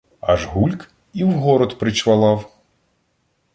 [0.21, 2.51] Аж гульк— і в город причвалав.